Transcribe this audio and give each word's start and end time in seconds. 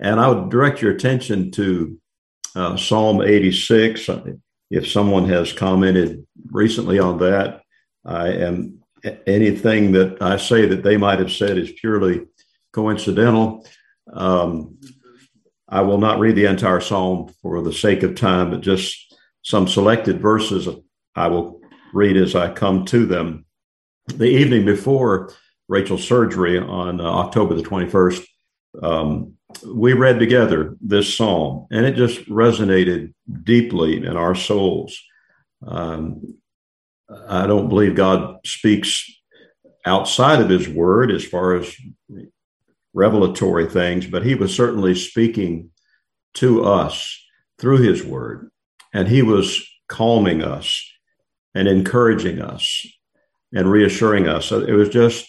And 0.00 0.20
I 0.20 0.28
would 0.28 0.50
direct 0.50 0.82
your 0.82 0.92
attention 0.92 1.50
to 1.52 1.98
uh, 2.54 2.76
Psalm 2.76 3.22
86. 3.22 4.08
If 4.70 4.88
someone 4.88 5.28
has 5.28 5.52
commented 5.52 6.26
recently 6.50 6.98
on 6.98 7.18
that, 7.18 7.62
I 8.04 8.28
am 8.28 8.80
anything 9.26 9.92
that 9.92 10.20
I 10.20 10.36
say 10.36 10.66
that 10.66 10.82
they 10.82 10.96
might 10.96 11.18
have 11.18 11.32
said 11.32 11.58
is 11.58 11.72
purely 11.72 12.26
coincidental. 12.72 13.66
Um, 14.12 14.78
I 15.68 15.82
will 15.82 15.98
not 15.98 16.18
read 16.18 16.36
the 16.36 16.46
entire 16.46 16.80
psalm 16.80 17.32
for 17.42 17.62
the 17.62 17.72
sake 17.72 18.02
of 18.02 18.14
time, 18.14 18.50
but 18.50 18.60
just 18.60 19.14
some 19.42 19.68
selected 19.68 20.20
verses 20.20 20.68
I 21.14 21.28
will 21.28 21.60
read 21.92 22.16
as 22.16 22.34
I 22.34 22.52
come 22.52 22.84
to 22.86 23.06
them. 23.06 23.44
The 24.06 24.26
evening 24.26 24.64
before 24.64 25.32
Rachel's 25.68 26.06
surgery 26.06 26.58
on 26.58 27.00
uh, 27.00 27.04
October 27.04 27.54
the 27.54 27.62
21st, 27.62 28.26
um, 28.82 29.34
we 29.66 29.92
read 29.92 30.18
together 30.18 30.76
this 30.80 31.16
psalm, 31.16 31.66
and 31.70 31.86
it 31.86 31.94
just 31.94 32.28
resonated 32.28 33.14
deeply 33.44 33.96
in 33.96 34.16
our 34.16 34.34
souls. 34.34 34.98
Um, 35.66 36.38
I 37.28 37.46
don't 37.46 37.68
believe 37.68 37.94
God 37.94 38.38
speaks 38.44 39.10
outside 39.86 40.40
of 40.40 40.50
his 40.50 40.68
word 40.68 41.10
as 41.10 41.24
far 41.24 41.54
as 41.54 41.74
revelatory 42.92 43.66
things, 43.66 44.06
but 44.06 44.24
he 44.24 44.34
was 44.34 44.54
certainly 44.54 44.94
speaking 44.94 45.70
to 46.34 46.64
us 46.64 47.18
through 47.58 47.78
his 47.78 48.04
word. 48.04 48.50
And 48.92 49.08
he 49.08 49.22
was 49.22 49.66
calming 49.88 50.42
us 50.42 50.84
and 51.54 51.66
encouraging 51.66 52.40
us 52.42 52.86
and 53.52 53.70
reassuring 53.70 54.28
us. 54.28 54.52
It 54.52 54.72
was 54.72 54.90
just 54.90 55.26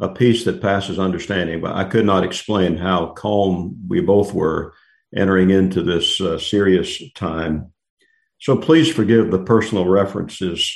a 0.00 0.08
peace 0.08 0.44
that 0.44 0.62
passes 0.62 0.98
understanding. 0.98 1.60
But 1.60 1.74
I 1.74 1.84
could 1.84 2.06
not 2.06 2.24
explain 2.24 2.76
how 2.76 3.12
calm 3.12 3.76
we 3.88 4.00
both 4.00 4.32
were 4.32 4.74
entering 5.14 5.50
into 5.50 5.82
this 5.82 6.20
uh, 6.20 6.38
serious 6.38 7.02
time. 7.12 7.72
So 8.40 8.56
please 8.56 8.92
forgive 8.92 9.30
the 9.30 9.42
personal 9.42 9.86
references 9.86 10.70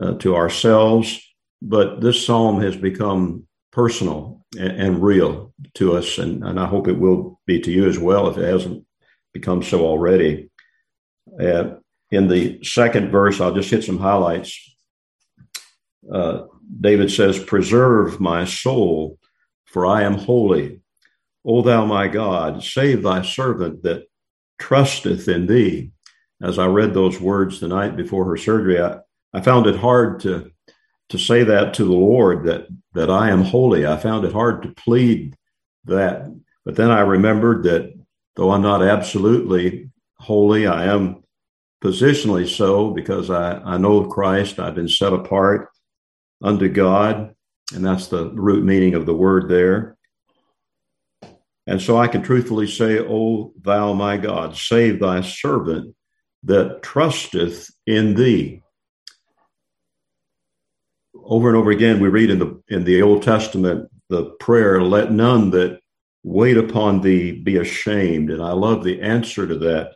uh, 0.00 0.14
to 0.14 0.34
ourselves, 0.34 1.20
but 1.60 2.00
this 2.00 2.24
psalm 2.24 2.60
has 2.62 2.76
become 2.76 3.46
personal 3.72 4.44
and, 4.58 4.72
and 4.72 5.02
real 5.02 5.52
to 5.74 5.96
us, 5.96 6.18
and, 6.18 6.44
and, 6.44 6.58
I 6.58 6.66
hope 6.66 6.88
it 6.88 6.98
will 6.98 7.40
be 7.46 7.60
to 7.60 7.70
you 7.70 7.86
as 7.86 7.98
well 7.98 8.28
if 8.28 8.38
it 8.38 8.44
hasn't 8.44 8.86
become 9.32 9.62
so 9.62 9.84
already. 9.84 10.50
Uh, 11.40 11.74
in 12.10 12.28
the 12.28 12.62
second 12.62 13.10
verse, 13.10 13.40
I'll 13.40 13.54
just 13.54 13.70
hit 13.70 13.84
some 13.84 13.98
highlights. 13.98 14.76
Uh, 16.10 16.42
David 16.80 17.10
says, 17.10 17.38
Preserve 17.38 18.20
my 18.20 18.44
soul, 18.44 19.18
for 19.66 19.86
I 19.86 20.02
am 20.02 20.14
holy. 20.14 20.80
O 21.44 21.62
thou 21.62 21.84
my 21.84 22.08
God, 22.08 22.62
save 22.62 23.02
thy 23.02 23.22
servant 23.22 23.82
that 23.82 24.06
trusteth 24.58 25.28
in 25.28 25.46
thee. 25.46 25.92
As 26.40 26.58
I 26.58 26.66
read 26.66 26.94
those 26.94 27.20
words 27.20 27.60
the 27.60 27.68
night 27.68 27.96
before 27.96 28.24
her 28.26 28.36
surgery, 28.36 28.80
I, 28.80 28.98
I 29.32 29.40
found 29.40 29.66
it 29.66 29.76
hard 29.76 30.20
to, 30.20 30.50
to 31.08 31.18
say 31.18 31.44
that 31.44 31.74
to 31.74 31.84
the 31.84 31.92
Lord 31.92 32.44
that, 32.44 32.66
that 32.94 33.10
I 33.10 33.30
am 33.30 33.42
holy. 33.42 33.86
I 33.86 33.96
found 33.96 34.24
it 34.24 34.32
hard 34.32 34.62
to 34.62 34.72
plead 34.72 35.36
that. 35.84 36.32
But 36.64 36.76
then 36.76 36.90
I 36.90 37.00
remembered 37.00 37.64
that 37.64 37.94
though 38.36 38.50
I'm 38.50 38.62
not 38.62 38.82
absolutely 38.82 39.90
holy, 40.18 40.66
I 40.66 40.86
am 40.86 41.22
positionally 41.82 42.48
so 42.48 42.90
because 42.90 43.30
I, 43.30 43.58
I 43.58 43.76
know 43.76 44.06
Christ. 44.06 44.58
I've 44.58 44.76
been 44.76 44.88
set 44.88 45.12
apart 45.12 45.68
unto 46.42 46.68
God, 46.68 47.34
and 47.74 47.84
that's 47.84 48.08
the 48.08 48.30
root 48.30 48.64
meaning 48.64 48.94
of 48.94 49.06
the 49.06 49.14
word 49.14 49.48
there. 49.48 49.96
And 51.66 51.80
so 51.80 51.96
I 51.96 52.08
can 52.08 52.22
truthfully 52.22 52.66
say, 52.66 52.98
O 52.98 53.52
thou 53.60 53.92
my 53.92 54.16
God, 54.16 54.56
save 54.56 55.00
thy 55.00 55.20
servant 55.20 55.94
that 56.42 56.82
trusteth 56.82 57.70
in 57.86 58.14
thee. 58.14 58.62
Over 61.14 61.48
and 61.48 61.56
over 61.56 61.70
again, 61.70 62.00
we 62.00 62.08
read 62.08 62.30
in 62.30 62.40
the 62.40 62.60
in 62.68 62.84
the 62.84 63.00
Old 63.00 63.22
Testament 63.22 63.88
the 64.08 64.24
prayer, 64.40 64.82
let 64.82 65.12
none 65.12 65.50
that 65.50 65.80
wait 66.24 66.56
upon 66.56 67.00
thee 67.00 67.32
be 67.32 67.56
ashamed. 67.58 68.30
And 68.30 68.42
I 68.42 68.52
love 68.52 68.82
the 68.82 69.00
answer 69.00 69.46
to 69.46 69.56
that 69.58 69.94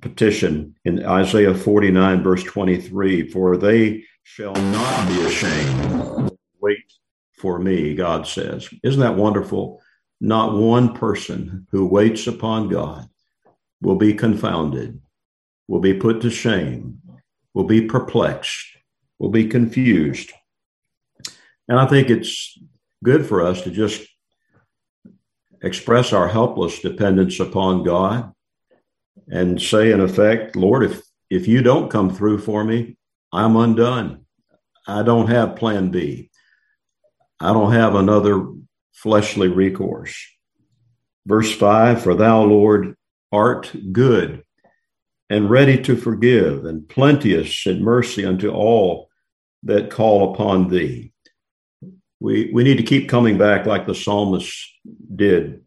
petition 0.00 0.74
in 0.84 1.04
Isaiah 1.04 1.54
49, 1.54 2.22
verse 2.22 2.42
23 2.42 3.30
For 3.30 3.56
they 3.56 4.04
shall 4.22 4.54
not 4.54 5.08
be 5.08 5.20
ashamed. 5.22 6.30
Wait 6.60 6.92
for 7.38 7.58
me, 7.58 7.94
God 7.94 8.26
says. 8.26 8.68
Isn't 8.82 9.00
that 9.00 9.16
wonderful? 9.16 9.82
Not 10.20 10.56
one 10.56 10.94
person 10.94 11.66
who 11.70 11.86
waits 11.86 12.26
upon 12.26 12.68
God 12.68 13.08
will 13.80 13.96
be 13.96 14.14
confounded, 14.14 15.00
will 15.66 15.80
be 15.80 15.94
put 15.94 16.22
to 16.22 16.30
shame, 16.30 17.00
will 17.52 17.64
be 17.64 17.82
perplexed, 17.82 18.76
will 19.18 19.30
be 19.30 19.48
confused. 19.48 20.32
And 21.68 21.78
I 21.78 21.86
think 21.86 22.08
it's 22.08 22.58
good 23.02 23.26
for 23.26 23.42
us 23.42 23.62
to 23.62 23.70
just 23.70 24.06
express 25.62 26.12
our 26.12 26.28
helpless 26.28 26.80
dependence 26.80 27.40
upon 27.40 27.84
God 27.84 28.32
and 29.28 29.60
say, 29.60 29.92
in 29.92 30.00
effect, 30.00 30.56
Lord, 30.56 30.84
if, 30.84 31.02
if 31.30 31.48
you 31.48 31.62
don't 31.62 31.90
come 31.90 32.14
through 32.14 32.38
for 32.38 32.64
me, 32.64 32.96
I'm 33.32 33.56
undone. 33.56 34.26
I 34.86 35.02
don't 35.02 35.28
have 35.28 35.56
plan 35.56 35.90
B. 35.90 36.30
I 37.40 37.52
don't 37.52 37.72
have 37.72 37.94
another 37.94 38.46
fleshly 38.92 39.48
recourse. 39.48 40.26
Verse 41.26 41.52
5 41.54 42.02
For 42.02 42.14
thou, 42.14 42.42
Lord, 42.42 42.96
art 43.30 43.72
good 43.92 44.44
and 45.30 45.48
ready 45.48 45.82
to 45.82 45.96
forgive, 45.96 46.66
and 46.66 46.86
plenteous 46.86 47.66
in 47.66 47.82
mercy 47.82 48.22
unto 48.22 48.50
all 48.50 49.08
that 49.62 49.88
call 49.88 50.34
upon 50.34 50.68
thee. 50.68 51.10
We, 52.20 52.50
we 52.52 52.62
need 52.62 52.76
to 52.76 52.82
keep 52.82 53.08
coming 53.08 53.38
back 53.38 53.64
like 53.64 53.86
the 53.86 53.94
psalmist 53.94 54.54
did 55.16 55.64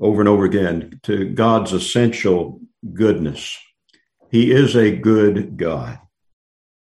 over 0.00 0.20
and 0.20 0.28
over 0.28 0.44
again 0.44 0.98
to 1.04 1.26
God's 1.26 1.72
essential 1.72 2.60
goodness. 2.92 3.56
He 4.32 4.50
is 4.50 4.74
a 4.74 4.96
good 4.96 5.56
God. 5.56 6.00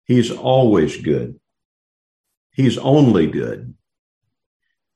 He's 0.04 0.30
always 0.30 0.96
good. 0.96 1.38
He's 2.52 2.78
only 2.78 3.26
good. 3.26 3.74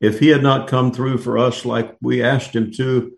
If 0.01 0.19
he 0.19 0.29
had 0.29 0.43
not 0.43 0.69
come 0.69 0.93
through 0.93 1.19
for 1.19 1.39
us 1.39 1.65
like 1.65 1.97
we 2.03 2.23
asked 2.23 2.55
him 2.55 2.71
to 2.73 3.13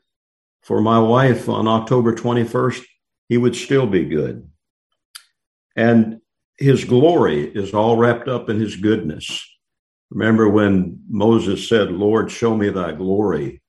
for 0.63 0.81
my 0.81 0.99
wife 0.99 1.49
on 1.49 1.67
October 1.67 2.15
21st, 2.15 2.85
he 3.29 3.37
would 3.37 3.57
still 3.57 3.87
be 3.87 4.05
good. 4.05 4.49
And 5.75 6.21
his 6.57 6.85
glory 6.85 7.45
is 7.45 7.75
all 7.75 7.97
wrapped 7.97 8.29
up 8.29 8.49
in 8.49 8.61
his 8.61 8.77
goodness. 8.77 9.45
Remember 10.11 10.49
when 10.49 11.03
Moses 11.09 11.69
said, 11.69 11.91
Lord, 11.91 12.31
show 12.31 12.57
me 12.57 12.71
thy 12.71 12.93
glory. 12.93 13.61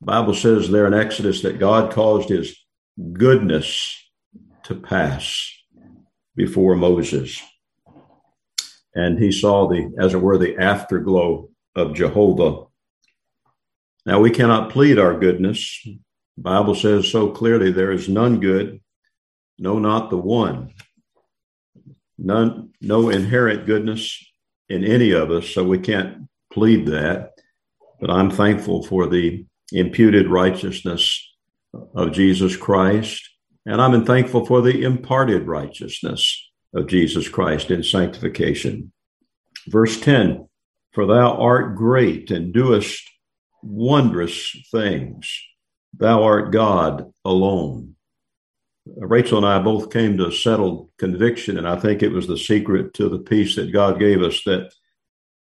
The 0.00 0.06
Bible 0.06 0.34
says 0.34 0.70
there 0.70 0.86
in 0.86 0.94
Exodus 0.94 1.42
that 1.42 1.58
God 1.58 1.92
caused 1.92 2.28
his 2.28 2.56
goodness 3.12 3.96
to 4.64 4.74
pass 4.74 5.50
before 6.34 6.74
Moses. 6.74 7.40
And 8.94 9.18
he 9.18 9.32
saw 9.32 9.68
the, 9.68 9.92
as 9.98 10.14
it 10.14 10.20
were, 10.20 10.38
the 10.38 10.56
afterglow 10.56 11.48
of 11.74 11.94
Jehovah. 11.94 12.66
Now 14.06 14.20
we 14.20 14.30
cannot 14.30 14.70
plead 14.70 14.98
our 14.98 15.18
goodness. 15.18 15.80
The 15.84 16.42
Bible 16.42 16.74
says 16.74 17.08
so 17.08 17.30
clearly 17.30 17.72
there 17.72 17.92
is 17.92 18.08
none 18.08 18.40
good, 18.40 18.80
no, 19.58 19.78
not 19.78 20.10
the 20.10 20.18
one. 20.18 20.72
None, 22.18 22.70
no 22.80 23.08
inherent 23.08 23.66
goodness 23.66 24.24
in 24.68 24.84
any 24.84 25.10
of 25.10 25.30
us, 25.30 25.48
so 25.48 25.64
we 25.64 25.78
can't 25.78 26.28
plead 26.52 26.86
that. 26.86 27.32
But 28.00 28.10
I'm 28.10 28.30
thankful 28.30 28.84
for 28.84 29.06
the 29.06 29.46
imputed 29.72 30.28
righteousness 30.28 31.20
of 31.94 32.12
Jesus 32.12 32.56
Christ. 32.56 33.28
And 33.66 33.80
I'm 33.80 34.04
thankful 34.04 34.46
for 34.46 34.60
the 34.60 34.82
imparted 34.84 35.46
righteousness 35.46 36.50
of 36.74 36.86
Jesus 36.86 37.28
Christ 37.28 37.70
in 37.70 37.82
sanctification. 37.82 38.92
Verse 39.68 40.00
10 40.00 40.48
For 40.92 41.06
thou 41.06 41.36
art 41.36 41.76
great 41.76 42.30
and 42.30 42.52
doest 42.52 43.02
wondrous 43.62 44.56
things. 44.70 45.42
Thou 45.96 46.22
art 46.22 46.52
God 46.52 47.12
alone. 47.24 47.94
Uh, 48.88 49.06
Rachel 49.06 49.38
and 49.38 49.46
I 49.46 49.60
both 49.60 49.90
came 49.90 50.18
to 50.18 50.26
a 50.26 50.32
settled 50.32 50.90
conviction, 50.98 51.56
and 51.56 51.68
I 51.68 51.78
think 51.78 52.02
it 52.02 52.12
was 52.12 52.26
the 52.26 52.36
secret 52.36 52.94
to 52.94 53.08
the 53.08 53.20
peace 53.20 53.56
that 53.56 53.72
God 53.72 53.98
gave 53.98 54.22
us 54.22 54.42
that 54.44 54.72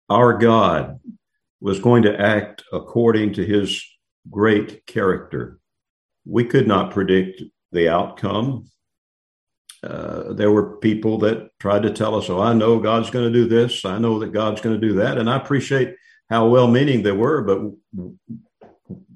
our 0.09 0.37
God 0.37 0.99
was 1.61 1.79
going 1.79 2.03
to 2.03 2.19
act 2.19 2.63
according 2.73 3.33
to 3.33 3.45
his 3.45 3.83
great 4.29 4.85
character 4.85 5.59
we 6.29 6.45
could 6.45 6.67
not 6.67 6.91
predict 6.91 7.41
the 7.71 7.89
outcome. 7.89 8.69
Uh, 9.81 10.33
there 10.33 10.51
were 10.51 10.77
people 10.77 11.17
that 11.19 11.49
tried 11.59 11.83
to 11.83 11.89
tell 11.91 12.15
us, 12.15 12.29
"Oh, 12.29 12.41
I 12.41 12.53
know 12.53 12.79
God's 12.79 13.09
going 13.09 13.31
to 13.31 13.39
do 13.39 13.47
this. 13.47 13.85
I 13.85 13.97
know 13.97 14.19
that 14.19 14.33
God's 14.33 14.61
going 14.61 14.79
to 14.79 14.87
do 14.87 14.95
that," 14.95 15.17
and 15.17 15.29
I 15.29 15.37
appreciate 15.37 15.95
how 16.29 16.47
well-meaning 16.47 17.01
they 17.01 17.11
were, 17.11 17.41
but 17.41 17.59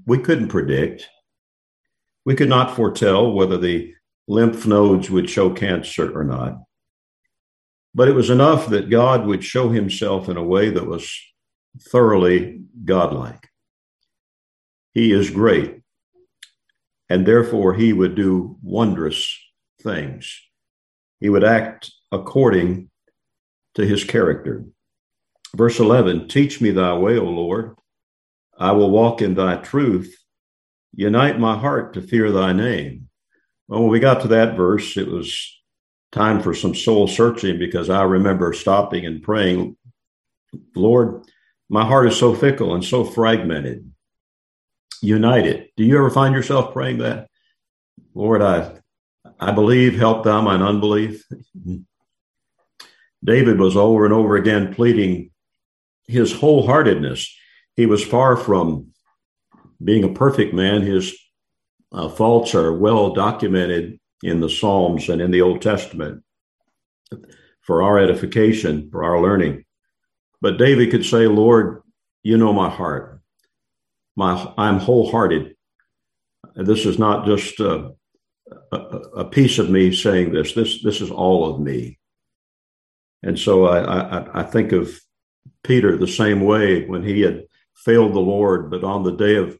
we 0.05 0.17
couldn't 0.17 0.47
predict. 0.47 1.07
We 2.25 2.35
could 2.35 2.49
not 2.49 2.75
foretell 2.75 3.33
whether 3.33 3.57
the 3.57 3.93
lymph 4.27 4.65
nodes 4.65 5.09
would 5.09 5.29
show 5.29 5.49
cancer 5.49 6.17
or 6.17 6.23
not. 6.23 6.57
But 7.93 8.07
it 8.07 8.15
was 8.15 8.29
enough 8.29 8.69
that 8.69 8.89
God 8.89 9.27
would 9.27 9.43
show 9.43 9.69
himself 9.69 10.29
in 10.29 10.37
a 10.37 10.43
way 10.43 10.69
that 10.69 10.87
was 10.87 11.13
thoroughly 11.79 12.61
godlike. 12.85 13.49
He 14.93 15.11
is 15.11 15.29
great, 15.29 15.81
and 17.09 17.25
therefore 17.25 17.73
he 17.73 17.93
would 17.93 18.15
do 18.15 18.57
wondrous 18.63 19.37
things. 19.81 20.39
He 21.23 21.29
would 21.29 21.45
act 21.45 21.89
according 22.11 22.89
to 23.75 23.85
his 23.85 24.03
character. 24.03 24.65
Verse 25.55 25.79
11 25.79 26.27
Teach 26.27 26.59
me 26.59 26.71
thy 26.71 26.97
way, 26.97 27.17
O 27.17 27.23
Lord. 27.23 27.77
I 28.59 28.73
will 28.73 28.91
walk 28.91 29.21
in 29.21 29.33
thy 29.33 29.55
truth. 29.55 30.13
Unite 30.93 31.39
my 31.39 31.57
heart 31.57 31.93
to 31.93 32.01
fear 32.01 32.29
thy 32.29 32.51
name. 32.51 33.07
Well, 33.69 33.83
when 33.83 33.89
we 33.89 34.01
got 34.01 34.23
to 34.23 34.27
that 34.27 34.57
verse, 34.57 34.97
it 34.97 35.07
was 35.07 35.61
time 36.11 36.41
for 36.41 36.53
some 36.53 36.75
soul 36.75 37.07
searching 37.07 37.57
because 37.57 37.89
I 37.89 38.03
remember 38.03 38.51
stopping 38.51 39.05
and 39.05 39.23
praying, 39.23 39.77
Lord, 40.75 41.23
my 41.69 41.85
heart 41.85 42.09
is 42.09 42.17
so 42.17 42.35
fickle 42.35 42.75
and 42.75 42.83
so 42.83 43.05
fragmented. 43.05 43.89
Unite 45.01 45.47
it. 45.47 45.71
Do 45.77 45.85
you 45.85 45.97
ever 45.97 46.09
find 46.09 46.35
yourself 46.35 46.73
praying 46.73 46.97
that? 46.97 47.29
Lord, 48.13 48.41
I 48.41 48.82
I 49.39 49.51
believe, 49.51 49.97
help 49.97 50.23
thou 50.23 50.41
mine 50.41 50.61
unbelief. 50.61 51.25
David 53.23 53.59
was 53.59 53.77
over 53.77 54.05
and 54.05 54.13
over 54.13 54.35
again 54.35 54.73
pleading 54.73 55.31
his 56.07 56.33
wholeheartedness. 56.33 57.27
He 57.75 57.85
was 57.85 58.03
far 58.03 58.35
from 58.35 58.93
being 59.83 60.03
a 60.03 60.13
perfect 60.13 60.53
man. 60.53 60.81
His 60.81 61.15
uh, 61.91 62.09
faults 62.09 62.53
are 62.53 62.73
well 62.73 63.13
documented 63.13 63.99
in 64.21 64.39
the 64.39 64.49
Psalms 64.49 65.09
and 65.09 65.21
in 65.21 65.31
the 65.31 65.41
Old 65.41 65.61
Testament 65.61 66.23
for 67.61 67.83
our 67.83 67.97
edification, 67.97 68.89
for 68.91 69.03
our 69.03 69.21
learning. 69.21 69.63
But 70.41 70.57
David 70.57 70.91
could 70.91 71.05
say, 71.05 71.27
Lord, 71.27 71.81
you 72.23 72.37
know 72.37 72.53
my 72.53 72.69
heart. 72.69 73.21
My, 74.15 74.53
I'm 74.57 74.79
wholehearted. 74.79 75.55
This 76.55 76.85
is 76.85 76.99
not 76.99 77.25
just 77.25 77.59
a, 77.59 77.93
a, 78.71 79.25
piece 79.25 79.59
of 79.59 79.69
me 79.69 79.93
saying 79.93 80.31
this. 80.31 80.53
This, 80.53 80.81
this 80.83 81.01
is 81.01 81.11
all 81.11 81.49
of 81.49 81.59
me. 81.59 81.99
And 83.21 83.37
so 83.37 83.65
I, 83.65 83.79
I, 83.79 84.41
I 84.41 84.43
think 84.43 84.71
of 84.71 84.99
Peter 85.63 85.97
the 85.97 86.07
same 86.07 86.41
way 86.41 86.85
when 86.85 87.03
he 87.03 87.21
had 87.21 87.45
failed 87.75 88.13
the 88.13 88.19
Lord, 88.19 88.69
but 88.69 88.83
on 88.83 89.03
the 89.03 89.15
day 89.15 89.35
of 89.35 89.57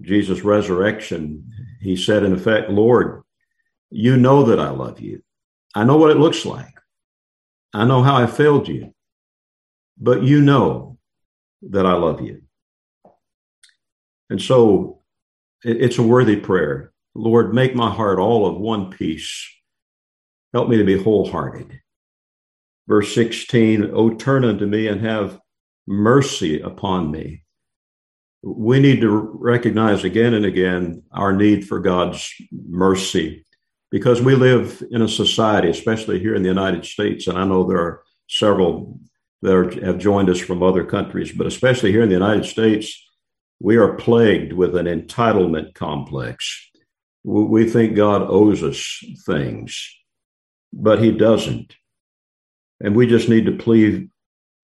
Jesus' 0.00 0.42
resurrection, 0.42 1.50
he 1.80 1.96
said, 1.96 2.22
in 2.22 2.32
effect, 2.32 2.70
Lord, 2.70 3.22
you 3.90 4.16
know 4.16 4.44
that 4.44 4.60
I 4.60 4.70
love 4.70 5.00
you. 5.00 5.22
I 5.74 5.84
know 5.84 5.96
what 5.96 6.10
it 6.10 6.18
looks 6.18 6.44
like. 6.44 6.74
I 7.72 7.84
know 7.84 8.02
how 8.02 8.16
I 8.16 8.26
failed 8.26 8.68
you, 8.68 8.94
but 9.98 10.22
you 10.22 10.40
know 10.40 10.98
that 11.62 11.86
I 11.86 11.92
love 11.92 12.20
you. 12.20 12.42
And 14.30 14.40
so 14.40 15.02
it's 15.62 15.98
a 15.98 16.02
worthy 16.02 16.36
prayer. 16.36 16.92
Lord, 17.16 17.54
make 17.54 17.74
my 17.74 17.90
heart 17.90 18.18
all 18.18 18.46
of 18.46 18.58
one 18.58 18.90
piece. 18.90 19.48
Help 20.52 20.68
me 20.68 20.76
to 20.76 20.84
be 20.84 21.02
wholehearted. 21.02 21.80
Verse 22.86 23.14
16, 23.14 23.90
O 23.92 24.14
turn 24.14 24.44
unto 24.44 24.66
me 24.66 24.86
and 24.86 25.00
have 25.00 25.40
mercy 25.86 26.60
upon 26.60 27.10
me. 27.10 27.42
We 28.42 28.78
need 28.78 29.00
to 29.00 29.10
recognize 29.10 30.04
again 30.04 30.34
and 30.34 30.44
again 30.44 31.02
our 31.10 31.32
need 31.32 31.66
for 31.66 31.80
God's 31.80 32.32
mercy 32.52 33.44
because 33.90 34.20
we 34.20 34.34
live 34.34 34.82
in 34.90 35.02
a 35.02 35.08
society, 35.08 35.68
especially 35.68 36.20
here 36.20 36.34
in 36.34 36.42
the 36.42 36.48
United 36.48 36.84
States, 36.84 37.26
and 37.26 37.38
I 37.38 37.44
know 37.44 37.64
there 37.64 37.80
are 37.80 38.02
several 38.28 39.00
that 39.42 39.54
are, 39.54 39.84
have 39.84 39.98
joined 39.98 40.28
us 40.30 40.38
from 40.38 40.62
other 40.62 40.84
countries, 40.84 41.32
but 41.32 41.46
especially 41.46 41.92
here 41.92 42.02
in 42.02 42.08
the 42.08 42.14
United 42.14 42.44
States, 42.44 43.02
we 43.60 43.76
are 43.76 43.94
plagued 43.94 44.52
with 44.52 44.76
an 44.76 44.86
entitlement 44.86 45.74
complex. 45.74 46.70
We 47.28 47.68
think 47.68 47.96
God 47.96 48.22
owes 48.22 48.62
us 48.62 49.04
things, 49.26 49.90
but 50.72 51.02
He 51.02 51.10
doesn't. 51.10 51.74
And 52.80 52.94
we 52.94 53.06
just 53.06 53.28
need 53.28 53.46
to 53.46 53.52
plead 53.52 54.10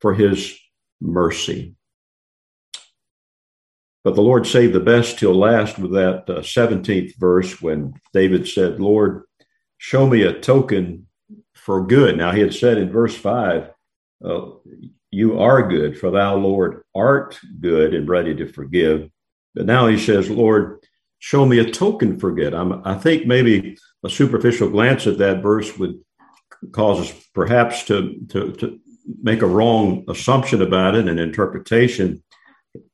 for 0.00 0.14
his 0.14 0.58
mercy. 1.00 1.74
But 4.04 4.16
the 4.16 4.22
Lord 4.22 4.46
saved 4.46 4.74
the 4.74 4.80
best 4.80 5.18
till 5.18 5.34
last 5.34 5.78
with 5.78 5.92
that 5.92 6.24
uh, 6.28 6.40
17th 6.40 7.16
verse 7.18 7.62
when 7.62 7.94
David 8.12 8.48
said, 8.48 8.80
Lord, 8.80 9.22
show 9.78 10.08
me 10.08 10.22
a 10.22 10.38
token 10.38 11.06
for 11.54 11.86
good. 11.86 12.16
Now, 12.16 12.32
he 12.32 12.40
had 12.40 12.52
said 12.52 12.78
in 12.78 12.90
verse 12.90 13.16
5, 13.16 13.70
uh, 14.24 14.40
You 15.12 15.38
are 15.38 15.68
good, 15.68 15.96
for 15.96 16.10
thou, 16.10 16.34
Lord, 16.36 16.82
art 16.96 17.38
good 17.60 17.94
and 17.94 18.08
ready 18.08 18.34
to 18.34 18.52
forgive. 18.52 19.08
But 19.54 19.66
now 19.66 19.86
he 19.86 19.98
says, 19.98 20.28
Lord, 20.28 20.84
show 21.22 21.46
me 21.46 21.60
a 21.60 21.70
token 21.70 22.18
for 22.18 22.32
good. 22.32 22.52
I'm, 22.52 22.84
I 22.84 22.96
think 22.96 23.26
maybe 23.26 23.78
a 24.02 24.10
superficial 24.10 24.68
glance 24.68 25.06
at 25.06 25.18
that 25.18 25.40
verse 25.40 25.78
would 25.78 26.00
cause 26.72 26.98
us 26.98 27.28
perhaps 27.32 27.84
to, 27.84 28.16
to, 28.30 28.50
to 28.54 28.80
make 29.22 29.40
a 29.40 29.46
wrong 29.46 30.04
assumption 30.08 30.60
about 30.62 30.96
it 30.96 31.06
and 31.06 31.20
interpretation. 31.20 32.24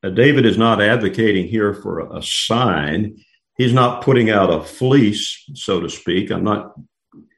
Uh, 0.05 0.11
David 0.11 0.45
is 0.45 0.59
not 0.59 0.83
advocating 0.83 1.49
here 1.49 1.73
for 1.73 2.01
a, 2.01 2.19
a 2.19 2.23
sign. 2.23 3.17
He's 3.57 3.73
not 3.73 4.03
putting 4.03 4.29
out 4.29 4.53
a 4.53 4.63
fleece, 4.63 5.43
so 5.55 5.81
to 5.81 5.89
speak. 5.89 6.31
I'm 6.31 6.45
not 6.45 6.75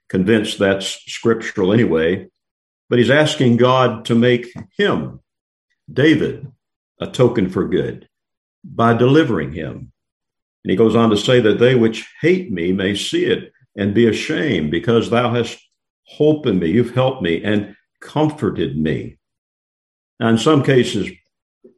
convinced 0.09 0.59
that's 0.59 1.05
scriptural 1.07 1.73
anyway, 1.73 2.27
but 2.89 2.99
he's 2.99 3.11
asking 3.11 3.59
God 3.59 4.07
to 4.07 4.17
make 4.17 4.53
him, 4.77 5.21
David, 5.91 6.51
a 7.01 7.07
token 7.07 7.49
for 7.49 7.69
good 7.69 8.09
by 8.65 8.93
delivering 8.93 9.53
him. 9.53 9.93
And 10.65 10.71
he 10.71 10.77
goes 10.77 10.95
on 10.95 11.11
to 11.11 11.17
say 11.17 11.41
that 11.41 11.59
they 11.59 11.75
which 11.75 12.09
hate 12.21 12.53
me 12.53 12.73
may 12.73 12.95
see 12.95 13.25
it 13.25 13.53
and 13.77 13.95
be 13.95 14.07
ashamed 14.07 14.71
because 14.71 15.09
thou 15.09 15.33
hast 15.33 15.59
hope 16.05 16.47
in 16.47 16.59
me. 16.59 16.71
You've 16.71 16.95
helped 16.95 17.23
me 17.23 17.43
and 17.43 17.75
comforted 18.01 18.77
me. 18.77 19.19
Now, 20.19 20.29
in 20.29 20.39
some 20.39 20.63
cases, 20.63 21.11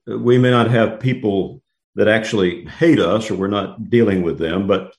we 0.06 0.38
may 0.38 0.50
not 0.50 0.70
have 0.70 1.00
people 1.00 1.62
that 1.94 2.08
actually 2.08 2.64
hate 2.64 2.98
us 2.98 3.30
or 3.30 3.36
we're 3.36 3.48
not 3.48 3.88
dealing 3.88 4.22
with 4.22 4.38
them, 4.38 4.66
but 4.66 4.94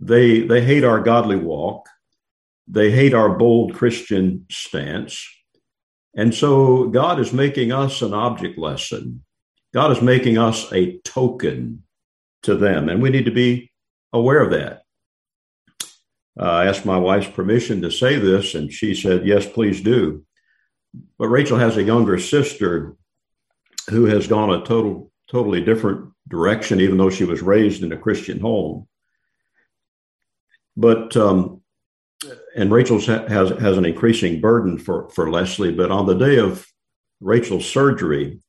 they, 0.00 0.40
they 0.40 0.64
hate 0.64 0.84
our 0.84 1.00
godly 1.00 1.36
walk. 1.36 1.86
They 2.66 2.90
hate 2.90 3.14
our 3.14 3.36
bold 3.36 3.74
Christian 3.74 4.46
stance. 4.50 5.24
And 6.16 6.34
so 6.34 6.88
God 6.88 7.20
is 7.20 7.32
making 7.32 7.70
us 7.70 8.02
an 8.02 8.14
object 8.14 8.58
lesson. 8.58 9.22
God 9.72 9.92
is 9.92 10.00
making 10.00 10.38
us 10.38 10.72
a 10.72 10.98
token 11.00 11.83
to 12.44 12.56
them. 12.56 12.88
And 12.88 13.02
we 13.02 13.10
need 13.10 13.24
to 13.26 13.30
be 13.30 13.70
aware 14.12 14.40
of 14.40 14.50
that. 14.52 14.82
Uh, 16.38 16.50
I 16.50 16.66
asked 16.66 16.84
my 16.84 16.98
wife's 16.98 17.28
permission 17.28 17.82
to 17.82 17.90
say 17.90 18.16
this, 18.16 18.54
and 18.54 18.72
she 18.72 18.94
said, 18.94 19.26
Yes, 19.26 19.46
please 19.46 19.80
do. 19.80 20.24
But 21.18 21.28
Rachel 21.28 21.58
has 21.58 21.76
a 21.76 21.82
younger 21.82 22.18
sister 22.18 22.96
who 23.88 24.06
has 24.06 24.26
gone 24.26 24.50
a 24.50 24.64
total, 24.64 25.12
totally 25.30 25.60
different 25.60 26.12
direction, 26.28 26.80
even 26.80 26.98
though 26.98 27.10
she 27.10 27.24
was 27.24 27.42
raised 27.42 27.82
in 27.82 27.92
a 27.92 27.98
Christian 27.98 28.40
home. 28.40 28.88
But 30.76 31.16
um, 31.16 31.62
and 32.56 32.72
Rachel 32.72 32.98
has 33.00 33.50
has 33.50 33.78
an 33.78 33.84
increasing 33.84 34.40
burden 34.40 34.78
for 34.78 35.08
for 35.10 35.30
Leslie. 35.30 35.72
But 35.72 35.90
on 35.90 36.06
the 36.06 36.14
day 36.14 36.38
of 36.38 36.66
Rachel's 37.20 37.66
surgery, 37.66 38.40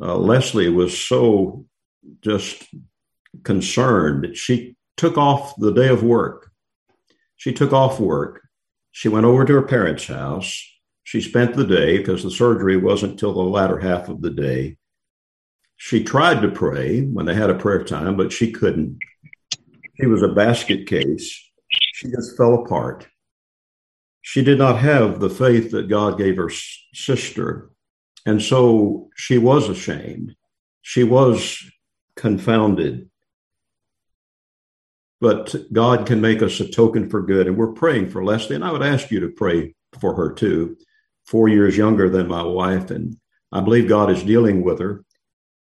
uh, 0.00 0.16
Leslie 0.16 0.68
was 0.68 0.98
so 0.98 1.66
just 2.20 2.64
concerned 3.44 4.36
she 4.36 4.76
took 4.96 5.16
off 5.16 5.54
the 5.56 5.72
day 5.72 5.88
of 5.88 6.02
work 6.02 6.52
she 7.42 7.52
took 7.52 7.72
off 7.72 7.98
work. 7.98 8.40
She 8.92 9.08
went 9.08 9.26
over 9.26 9.44
to 9.44 9.54
her 9.54 9.62
parents' 9.62 10.06
house. 10.06 10.64
She 11.02 11.20
spent 11.20 11.56
the 11.56 11.66
day 11.66 11.98
because 11.98 12.22
the 12.22 12.30
surgery 12.30 12.76
wasn't 12.76 13.18
till 13.18 13.32
the 13.34 13.40
latter 13.40 13.80
half 13.80 14.08
of 14.08 14.22
the 14.22 14.30
day. 14.30 14.76
She 15.76 16.04
tried 16.04 16.40
to 16.42 16.52
pray 16.52 17.00
when 17.00 17.26
they 17.26 17.34
had 17.34 17.50
a 17.50 17.56
prayer 17.56 17.82
time, 17.82 18.16
but 18.16 18.30
she 18.30 18.52
couldn't. 18.52 18.96
She 20.00 20.06
was 20.06 20.22
a 20.22 20.28
basket 20.28 20.86
case. 20.86 21.50
She 21.94 22.06
just 22.12 22.36
fell 22.36 22.62
apart. 22.62 23.08
She 24.20 24.44
did 24.44 24.58
not 24.58 24.78
have 24.78 25.18
the 25.18 25.28
faith 25.28 25.72
that 25.72 25.88
God 25.88 26.18
gave 26.18 26.36
her 26.36 26.50
sister. 26.94 27.72
And 28.24 28.40
so 28.40 29.08
she 29.16 29.36
was 29.36 29.68
ashamed. 29.68 30.36
She 30.82 31.02
was 31.02 31.60
confounded 32.14 33.10
but 35.22 35.54
God 35.72 36.04
can 36.04 36.20
make 36.20 36.42
us 36.42 36.58
a 36.58 36.68
token 36.68 37.08
for 37.08 37.22
good. 37.22 37.46
And 37.46 37.56
we're 37.56 37.72
praying 37.72 38.10
for 38.10 38.24
Leslie. 38.24 38.56
And 38.56 38.64
I 38.64 38.72
would 38.72 38.82
ask 38.82 39.12
you 39.12 39.20
to 39.20 39.28
pray 39.28 39.72
for 40.00 40.16
her 40.16 40.32
too. 40.32 40.76
Four 41.26 41.48
years 41.48 41.76
younger 41.76 42.10
than 42.10 42.26
my 42.26 42.42
wife. 42.42 42.90
And 42.90 43.16
I 43.52 43.60
believe 43.60 43.88
God 43.88 44.10
is 44.10 44.24
dealing 44.24 44.64
with 44.64 44.80
her. 44.80 45.04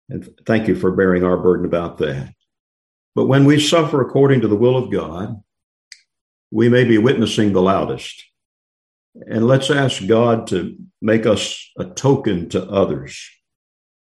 And 0.08 0.32
thank 0.46 0.68
you 0.68 0.76
for 0.76 0.92
bearing 0.92 1.24
our 1.24 1.36
burden 1.36 1.66
about 1.66 1.98
that. 1.98 2.32
But 3.16 3.26
when 3.26 3.44
we 3.44 3.58
suffer 3.58 4.00
according 4.00 4.42
to 4.42 4.48
the 4.48 4.54
will 4.54 4.76
of 4.76 4.92
God, 4.92 5.42
we 6.52 6.68
may 6.68 6.84
be 6.84 6.98
witnessing 6.98 7.52
the 7.52 7.62
loudest. 7.62 8.22
And 9.26 9.48
let's 9.48 9.70
ask 9.70 10.06
God 10.06 10.46
to 10.48 10.76
make 11.00 11.26
us 11.26 11.68
a 11.76 11.86
token 11.86 12.48
to 12.50 12.62
others 12.70 13.28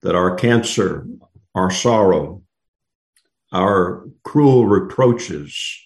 that 0.02 0.14
our 0.14 0.36
cancer, 0.36 1.08
our 1.56 1.72
sorrow, 1.72 2.44
our 3.52 4.08
cruel 4.24 4.66
reproaches, 4.66 5.78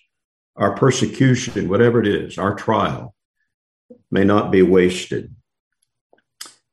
our 0.56 0.76
persecution, 0.76 1.68
whatever 1.70 2.00
it 2.00 2.08
is, 2.08 2.38
our 2.38 2.56
trial, 2.56 3.16
may 4.12 4.24
not 4.24 4.52
be 4.52 4.62
wasted. 4.62 5.36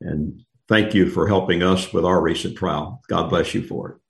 And 0.01 0.45
thank 0.69 0.95
you 0.95 1.09
for 1.11 1.27
helping 1.27 1.63
us 1.63 1.93
with 1.93 2.05
our 2.05 2.21
recent 2.21 2.57
trial. 2.57 3.03
God 3.09 3.29
bless 3.29 3.55
you 3.55 3.67
for 3.67 3.91
it. 3.91 4.02